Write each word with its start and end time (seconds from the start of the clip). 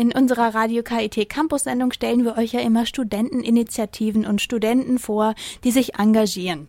In 0.00 0.12
unserer 0.12 0.54
Radio 0.54 0.82
KIT 0.82 1.28
Campus 1.28 1.64
Sendung 1.64 1.92
stellen 1.92 2.24
wir 2.24 2.38
euch 2.38 2.54
ja 2.54 2.60
immer 2.60 2.86
Studenteninitiativen 2.86 4.24
und 4.24 4.40
Studenten 4.40 4.98
vor, 4.98 5.34
die 5.62 5.72
sich 5.72 5.96
engagieren. 5.98 6.68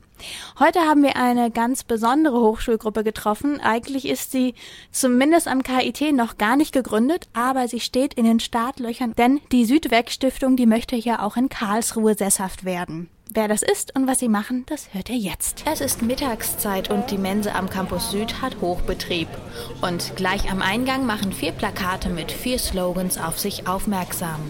Heute 0.60 0.80
haben 0.82 1.04
wir 1.04 1.16
eine 1.16 1.52
ganz 1.52 1.84
besondere 1.84 2.40
Hochschulgruppe 2.40 3.04
getroffen. 3.04 3.60
Eigentlich 3.60 4.08
ist 4.08 4.32
sie 4.32 4.56
zumindest 4.92 5.48
am 5.48 5.64
KIT 5.64 6.14
noch 6.14 6.38
gar 6.38 6.56
nicht 6.56 6.74
gegründet, 6.74 7.28
aber 7.34 7.68
sie 7.68 7.80
steht 7.80 8.14
in 8.14 8.26
den 8.26 8.40
Startlöchern, 8.40 9.14
denn 9.18 9.42
die 9.52 9.66
Südweg 9.66 10.12
Stiftung, 10.12 10.56
die 10.56 10.66
möchte 10.66 10.96
ja 10.96 11.22
auch 11.24 11.38
in 11.38 11.50
Karlsruhe 11.50 12.16
sesshaft 12.16 12.66
werden. 12.66 13.10
Wer 13.34 13.48
das 13.48 13.62
ist 13.62 13.96
und 13.96 14.08
was 14.08 14.20
sie 14.20 14.28
machen, 14.28 14.66
das 14.68 14.94
hört 14.94 15.10
ihr 15.10 15.16
jetzt. 15.16 15.64
Es 15.66 15.80
ist 15.80 16.02
Mittagszeit 16.02 16.90
und 16.90 17.12
die 17.12 17.18
Mensa 17.18 17.54
am 17.54 17.70
Campus 17.70 18.12
Süd 18.12 18.42
hat 18.42 18.60
Hochbetrieb. 18.60 19.30
Und 19.82 20.18
gleich 20.18 20.52
am 20.52 20.62
Eingang 20.62 21.06
machen 21.06 21.32
vier 21.32 21.54
Plakate 21.54 22.10
mit 22.10 22.30
vier 22.30 22.60
Slogans 22.60 23.18
auf 23.18 23.40
sich 23.40 23.68
aufmerksam. 23.70 24.42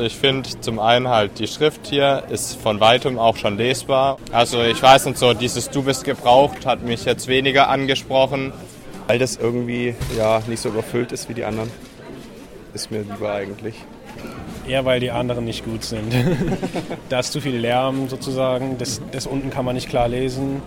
Ich 0.00 0.16
finde 0.16 0.48
zum 0.60 0.78
einen 0.78 1.08
halt 1.08 1.38
die 1.38 1.46
Schrift 1.46 1.86
hier 1.86 2.24
ist 2.30 2.60
von 2.60 2.80
weitem 2.80 3.18
auch 3.18 3.36
schon 3.36 3.56
lesbar. 3.56 4.18
Also 4.32 4.62
ich 4.62 4.82
weiß 4.82 5.06
nicht 5.06 5.18
so, 5.18 5.34
dieses 5.34 5.70
Du 5.70 5.82
bist 5.82 6.04
gebraucht 6.04 6.66
hat 6.66 6.82
mich 6.82 7.04
jetzt 7.04 7.28
weniger 7.28 7.68
angesprochen. 7.68 8.52
Weil 9.06 9.20
das 9.20 9.36
irgendwie 9.36 9.94
ja 10.18 10.42
nicht 10.48 10.60
so 10.60 10.68
überfüllt 10.68 11.12
ist 11.12 11.28
wie 11.28 11.34
die 11.34 11.44
anderen. 11.44 11.70
Ist 12.74 12.90
mir 12.90 13.02
lieber 13.02 13.32
eigentlich. 13.32 13.76
Eher 14.66 14.84
weil 14.84 14.98
die 14.98 15.12
anderen 15.12 15.44
nicht 15.44 15.64
gut 15.64 15.84
sind. 15.84 16.12
da 17.08 17.20
ist 17.20 17.32
zu 17.32 17.40
viel 17.40 17.56
Lärm 17.56 18.08
sozusagen, 18.08 18.78
das, 18.78 19.00
das 19.12 19.26
unten 19.26 19.50
kann 19.50 19.64
man 19.64 19.76
nicht 19.76 19.88
klar 19.88 20.08
lesen. 20.08 20.60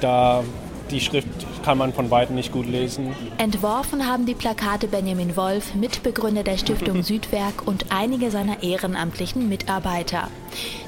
Da 0.00 0.42
die 0.90 1.00
Schrift 1.00 1.28
kann 1.64 1.78
man 1.78 1.92
von 1.92 2.10
weitem 2.10 2.36
nicht 2.36 2.52
gut 2.52 2.66
lesen. 2.66 3.14
Entworfen 3.38 4.06
haben 4.06 4.26
die 4.26 4.34
Plakate 4.34 4.86
Benjamin 4.88 5.36
Wolf, 5.36 5.74
Mitbegründer 5.74 6.42
der 6.42 6.58
Stiftung 6.58 7.02
Südwerk 7.04 7.66
und 7.66 7.86
einige 7.90 8.30
seiner 8.30 8.62
ehrenamtlichen 8.62 9.48
Mitarbeiter. 9.48 10.28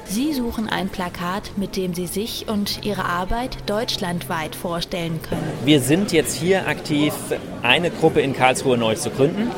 Sie 0.05 0.33
suchen 0.33 0.69
ein 0.69 0.89
Plakat, 0.89 1.57
mit 1.57 1.75
dem 1.75 1.93
sie 1.93 2.07
sich 2.07 2.47
und 2.47 2.85
ihre 2.85 3.05
Arbeit 3.05 3.57
deutschlandweit 3.65 4.55
vorstellen 4.55 5.19
können. 5.21 5.43
Wir 5.65 5.81
sind 5.81 6.11
jetzt 6.11 6.35
hier 6.35 6.67
aktiv, 6.67 7.13
eine 7.61 7.91
Gruppe 7.91 8.21
in 8.21 8.33
Karlsruhe 8.33 8.77
neu 8.77 8.95
zu 8.95 9.09
gründen. 9.09 9.51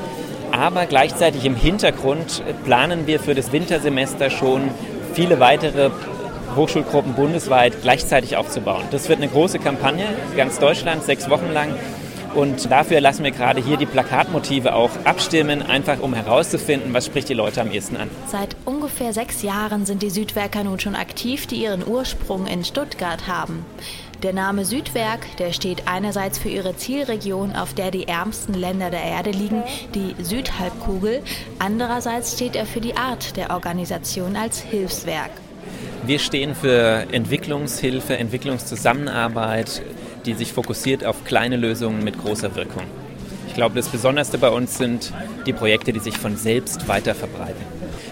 Aber 0.51 0.87
gleichzeitig 0.87 1.45
im 1.45 1.55
Hintergrund 1.55 2.41
planen 2.65 3.05
wir 3.05 3.19
für 3.19 3.35
das 3.35 3.51
Wintersemester 3.51 4.31
schon 4.31 4.71
viele 5.13 5.39
weitere 5.39 5.91
Hochschulgruppen 6.55 7.13
bundesweit 7.13 7.81
gleichzeitig 7.81 8.37
aufzubauen. 8.37 8.83
Das 8.91 9.09
wird 9.09 9.19
eine 9.19 9.29
große 9.29 9.59
Kampagne, 9.59 10.05
ganz 10.35 10.59
Deutschland, 10.59 11.03
sechs 11.03 11.29
Wochen 11.29 11.51
lang. 11.51 11.73
Und 12.35 12.69
dafür 12.69 13.01
lassen 13.01 13.23
wir 13.23 13.31
gerade 13.31 13.61
hier 13.61 13.77
die 13.77 13.87
Plakatmotive 13.87 14.75
auch 14.75 14.91
abstimmen, 15.03 15.63
einfach 15.63 15.99
um 15.99 16.13
herauszufinden, 16.13 16.93
was 16.93 17.07
spricht 17.07 17.29
die 17.29 17.33
Leute 17.33 17.61
am 17.61 17.71
ehesten 17.71 17.97
an. 17.97 18.09
Seit 18.27 18.55
ungefähr 18.65 19.13
sechs 19.13 19.41
Jahren 19.41 19.85
sind 19.85 20.03
die 20.03 20.11
Südwerker 20.11 20.63
nun 20.63 20.79
schon 20.79 20.95
aktiv, 20.95 21.47
die 21.47 21.63
ihren 21.63 21.87
Ursprung 21.87 22.45
in 22.45 22.63
Stuttgart 22.63 23.27
haben. 23.27 23.65
Der 24.21 24.33
Name 24.33 24.65
Südwerk, 24.65 25.37
der 25.37 25.53
steht 25.53 25.83
einerseits 25.87 26.37
für 26.37 26.49
ihre 26.49 26.75
Zielregion, 26.75 27.55
auf 27.55 27.73
der 27.73 27.89
die 27.89 28.07
ärmsten 28.07 28.53
Länder 28.53 28.89
der 28.89 29.03
Erde 29.03 29.31
liegen, 29.31 29.63
die 29.95 30.13
Südhalbkugel, 30.21 31.23
andererseits 31.57 32.33
steht 32.33 32.55
er 32.57 32.65
für 32.65 32.81
die 32.81 32.97
Art 32.97 33.37
der 33.37 33.51
Organisation 33.51 34.35
als 34.35 34.59
Hilfswerk. 34.59 35.31
Wir 36.05 36.19
stehen 36.19 36.55
für 36.55 37.05
Entwicklungshilfe, 37.11 38.17
Entwicklungszusammenarbeit, 38.17 39.81
die 40.25 40.33
sich 40.33 40.53
fokussiert 40.53 41.05
auf 41.05 41.23
kleine 41.23 41.57
Lösungen 41.57 42.03
mit 42.03 42.17
großer 42.17 42.55
Wirkung. 42.55 42.83
Ich 43.47 43.53
glaube, 43.53 43.75
das 43.75 43.89
Besonderste 43.89 44.37
bei 44.37 44.49
uns 44.49 44.77
sind 44.77 45.11
die 45.45 45.53
Projekte, 45.53 45.91
die 45.91 45.99
sich 45.99 46.17
von 46.17 46.37
selbst 46.37 46.87
weiter 46.87 47.15
verbreiten. 47.15 47.63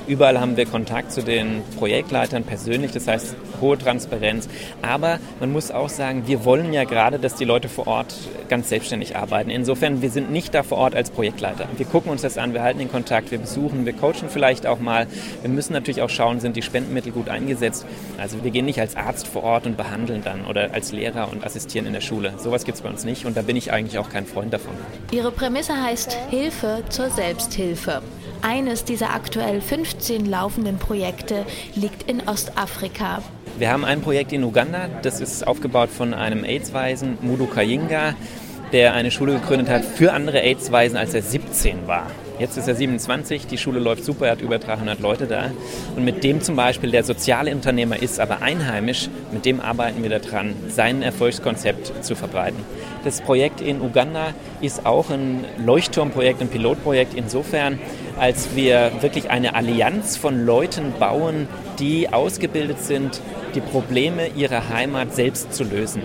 Überall 0.07 0.39
haben 0.39 0.55
wir 0.55 0.65
Kontakt 0.65 1.11
zu 1.11 1.21
den 1.21 1.61
Projektleitern 1.77 2.43
persönlich, 2.43 2.91
das 2.91 3.07
heißt 3.07 3.35
hohe 3.59 3.77
Transparenz. 3.77 4.47
Aber 4.81 5.19
man 5.41 5.51
muss 5.51 5.69
auch 5.69 5.89
sagen, 5.89 6.23
wir 6.27 6.45
wollen 6.45 6.71
ja 6.71 6.85
gerade, 6.85 7.19
dass 7.19 7.35
die 7.35 7.43
Leute 7.43 7.67
vor 7.67 7.87
Ort 7.87 8.15
ganz 8.47 8.69
selbstständig 8.69 9.17
arbeiten. 9.17 9.49
Insofern, 9.49 10.01
wir 10.01 10.09
sind 10.09 10.31
nicht 10.31 10.53
da 10.53 10.63
vor 10.63 10.77
Ort 10.77 10.95
als 10.95 11.11
Projektleiter. 11.11 11.67
Wir 11.75 11.85
gucken 11.85 12.09
uns 12.09 12.21
das 12.21 12.37
an, 12.37 12.53
wir 12.53 12.63
halten 12.63 12.79
den 12.79 12.89
Kontakt, 12.89 13.31
wir 13.31 13.37
besuchen, 13.37 13.85
wir 13.85 13.91
coachen 13.91 14.29
vielleicht 14.29 14.65
auch 14.65 14.79
mal. 14.79 15.07
Wir 15.41 15.49
müssen 15.49 15.73
natürlich 15.73 16.01
auch 16.01 16.09
schauen, 16.09 16.39
sind 16.39 16.55
die 16.55 16.61
Spendenmittel 16.61 17.11
gut 17.11 17.27
eingesetzt. 17.27 17.85
Also 18.17 18.43
wir 18.45 18.51
gehen 18.51 18.65
nicht 18.65 18.79
als 18.79 18.95
Arzt 18.95 19.27
vor 19.27 19.43
Ort 19.43 19.65
und 19.65 19.75
behandeln 19.75 20.21
dann 20.23 20.45
oder 20.45 20.73
als 20.73 20.93
Lehrer 20.93 21.29
und 21.29 21.45
assistieren 21.45 21.85
in 21.85 21.91
der 21.91 22.01
Schule. 22.01 22.33
Sowas 22.37 22.63
gibt 22.63 22.77
es 22.77 22.81
bei 22.81 22.89
uns 22.89 23.03
nicht 23.03 23.25
und 23.25 23.35
da 23.35 23.41
bin 23.41 23.57
ich 23.57 23.73
eigentlich 23.73 23.99
auch 23.99 24.09
kein 24.09 24.25
Freund 24.25 24.53
davon. 24.53 24.73
Ihre 25.11 25.31
Prämisse 25.31 25.73
heißt 25.75 26.17
Hilfe 26.29 26.83
zur 26.89 27.09
Selbsthilfe. 27.09 28.01
Eines 28.41 28.83
dieser 28.83 29.13
aktuell 29.13 29.61
15 29.61 30.25
laufenden 30.25 30.77
Projekte 30.77 31.45
liegt 31.75 32.09
in 32.09 32.27
Ostafrika. 32.27 33.21
Wir 33.57 33.71
haben 33.71 33.83
ein 33.83 34.01
Projekt 34.01 34.31
in 34.33 34.43
Uganda, 34.43 34.87
das 35.01 35.19
ist 35.19 35.45
aufgebaut 35.45 35.89
von 35.89 36.13
einem 36.13 36.43
AIDS-Weisen, 36.43 37.17
Mudu 37.21 37.47
Kayinga, 37.47 38.13
der 38.71 38.93
eine 38.93 39.09
Schule 39.09 39.33
gegründet 39.33 39.69
hat 39.69 39.83
für 39.83 40.13
andere 40.13 40.41
AIDS-Weisen, 40.41 40.97
als 40.97 41.13
er 41.13 41.23
17 41.23 41.87
war. 41.87 42.07
Jetzt 42.37 42.55
ist 42.55 42.67
er 42.67 42.75
27, 42.75 43.47
die 43.47 43.57
Schule 43.57 43.79
läuft 43.79 44.03
super, 44.05 44.27
er 44.27 44.33
hat 44.33 44.41
über 44.41 44.59
300 44.59 44.99
Leute 44.99 45.25
da. 45.25 45.49
Und 45.95 46.05
mit 46.05 46.23
dem 46.23 46.41
zum 46.41 46.55
Beispiel, 46.55 46.91
der 46.91 47.03
soziale 47.03 47.51
Unternehmer 47.51 47.99
ist, 47.99 48.19
aber 48.19 48.43
einheimisch, 48.43 49.09
mit 49.31 49.45
dem 49.45 49.59
arbeiten 49.59 50.03
wir 50.03 50.19
daran, 50.19 50.53
sein 50.67 51.01
Erfolgskonzept 51.01 52.05
zu 52.05 52.15
verbreiten. 52.15 52.63
Das 53.03 53.21
Projekt 53.21 53.61
in 53.61 53.81
Uganda 53.81 54.33
ist 54.61 54.85
auch 54.85 55.09
ein 55.09 55.45
Leuchtturmprojekt, 55.57 56.41
ein 56.41 56.49
Pilotprojekt 56.49 57.13
insofern, 57.13 57.79
als 58.19 58.55
wir 58.55 58.91
wirklich 59.01 59.29
eine 59.29 59.55
Allianz 59.55 60.17
von 60.17 60.45
Leuten 60.45 60.93
bauen, 60.99 61.47
die 61.79 62.11
ausgebildet 62.11 62.81
sind, 62.83 63.21
die 63.55 63.61
Probleme 63.61 64.27
ihrer 64.29 64.69
Heimat 64.69 65.13
selbst 65.15 65.53
zu 65.53 65.63
lösen. 65.63 66.01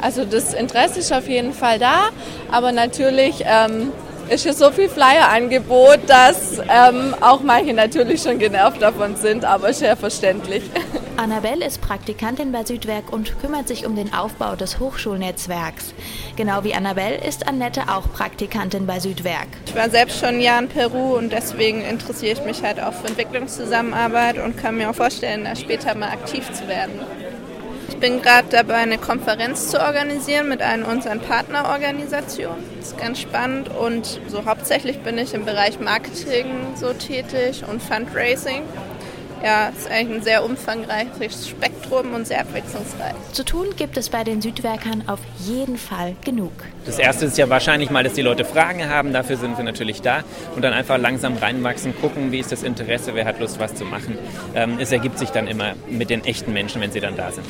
Also 0.00 0.24
das 0.24 0.52
Interesse 0.52 1.00
ist 1.00 1.12
auf 1.12 1.28
jeden 1.28 1.52
Fall 1.52 1.78
da, 1.78 2.08
aber 2.50 2.72
natürlich 2.72 3.44
ähm, 3.44 3.92
ist 4.28 4.42
hier 4.42 4.54
so 4.54 4.70
viel 4.70 4.88
Flyer-Angebot, 4.88 6.00
dass 6.08 6.58
ähm, 6.58 7.14
auch 7.20 7.40
manche 7.42 7.72
natürlich 7.72 8.22
schon 8.22 8.38
genervt 8.38 8.82
davon 8.82 9.16
sind, 9.16 9.44
aber 9.44 9.72
sehr 9.72 9.96
verständlich. 9.96 10.62
Annabelle 11.16 11.64
ist 11.64 11.80
Praktikantin 11.80 12.52
bei 12.52 12.64
Südwerk 12.64 13.12
und 13.12 13.38
kümmert 13.40 13.68
sich 13.68 13.86
um 13.86 13.94
den 13.94 14.14
Aufbau 14.14 14.56
des 14.56 14.80
Hochschulnetzwerks. 14.80 15.94
Genau 16.36 16.64
wie 16.64 16.74
Annabelle 16.74 17.16
ist 17.16 17.46
Annette 17.46 17.82
auch 17.88 18.10
Praktikantin 18.12 18.86
bei 18.86 18.98
Südwerk. 18.98 19.48
Ich 19.66 19.74
war 19.74 19.90
selbst 19.90 20.18
schon 20.18 20.30
ein 20.30 20.40
Jahr 20.40 20.60
in 20.60 20.68
Peru 20.68 21.16
und 21.16 21.30
deswegen 21.30 21.82
interessiere 21.82 22.32
ich 22.32 22.44
mich 22.44 22.62
halt 22.62 22.80
auch 22.80 22.94
für 22.94 23.08
Entwicklungszusammenarbeit 23.08 24.38
und 24.38 24.56
kann 24.56 24.76
mir 24.76 24.90
auch 24.90 24.94
vorstellen, 24.94 25.44
da 25.44 25.54
später 25.54 25.94
mal 25.94 26.08
aktiv 26.08 26.50
zu 26.52 26.66
werden. 26.66 27.00
Ich 27.88 27.98
bin 27.98 28.22
gerade 28.22 28.48
dabei, 28.50 28.76
eine 28.76 28.98
Konferenz 28.98 29.68
zu 29.68 29.80
organisieren 29.80 30.48
mit 30.48 30.60
einer 30.62 30.88
unserer 30.88 31.16
Partnerorganisationen. 31.16 32.64
Das 32.78 32.88
ist 32.88 32.98
ganz 32.98 33.20
spannend 33.20 33.68
und 33.68 34.20
so 34.28 34.44
hauptsächlich 34.44 34.98
bin 35.00 35.18
ich 35.18 35.34
im 35.34 35.44
Bereich 35.44 35.78
Marketing 35.78 36.46
so 36.74 36.92
tätig 36.94 37.62
und 37.70 37.82
Fundraising. 37.82 38.62
Ja, 39.42 39.70
es 39.70 39.80
ist 39.80 39.90
eigentlich 39.90 40.18
ein 40.18 40.22
sehr 40.22 40.44
umfangreiches 40.44 41.48
Spektrum 41.48 42.14
und 42.14 42.28
sehr 42.28 42.40
abwechslungsreich. 42.42 43.14
Zu 43.32 43.44
tun 43.44 43.66
gibt 43.76 43.96
es 43.96 44.08
bei 44.08 44.22
den 44.22 44.40
Südwerkern 44.40 45.02
auf 45.08 45.18
jeden 45.40 45.78
Fall 45.78 46.14
genug. 46.24 46.52
Das 46.86 46.98
erste 46.98 47.26
ist 47.26 47.36
ja 47.38 47.48
wahrscheinlich 47.48 47.90
mal, 47.90 48.04
dass 48.04 48.12
die 48.12 48.22
Leute 48.22 48.44
Fragen 48.44 48.88
haben, 48.88 49.12
dafür 49.12 49.36
sind 49.36 49.56
wir 49.56 49.64
natürlich 49.64 50.00
da 50.00 50.22
und 50.54 50.62
dann 50.62 50.72
einfach 50.72 50.96
langsam 50.96 51.36
reinwachsen, 51.36 51.92
gucken, 52.00 52.30
wie 52.30 52.38
ist 52.38 52.52
das 52.52 52.62
Interesse, 52.62 53.14
wer 53.14 53.24
hat 53.24 53.40
Lust, 53.40 53.58
was 53.58 53.74
zu 53.74 53.84
machen. 53.84 54.16
Ähm, 54.54 54.78
es 54.78 54.92
ergibt 54.92 55.18
sich 55.18 55.30
dann 55.30 55.48
immer 55.48 55.74
mit 55.88 56.10
den 56.10 56.24
echten 56.24 56.52
Menschen, 56.52 56.80
wenn 56.80 56.92
sie 56.92 57.00
dann 57.00 57.16
da 57.16 57.32
sind. 57.32 57.46